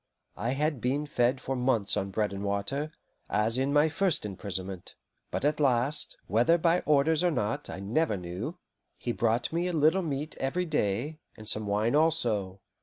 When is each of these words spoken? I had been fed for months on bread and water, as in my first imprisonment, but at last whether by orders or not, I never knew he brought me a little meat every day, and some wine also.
I 0.35 0.53
had 0.53 0.81
been 0.81 1.05
fed 1.05 1.39
for 1.39 1.55
months 1.55 1.95
on 1.95 2.09
bread 2.09 2.33
and 2.33 2.43
water, 2.43 2.91
as 3.29 3.59
in 3.59 3.71
my 3.71 3.87
first 3.87 4.25
imprisonment, 4.25 4.95
but 5.29 5.45
at 5.45 5.59
last 5.59 6.17
whether 6.25 6.57
by 6.57 6.79
orders 6.87 7.23
or 7.23 7.29
not, 7.29 7.69
I 7.69 7.79
never 7.81 8.17
knew 8.17 8.57
he 8.97 9.11
brought 9.11 9.53
me 9.53 9.67
a 9.67 9.73
little 9.73 10.01
meat 10.01 10.35
every 10.39 10.65
day, 10.65 11.19
and 11.37 11.47
some 11.47 11.67
wine 11.67 11.93
also. 11.93 12.61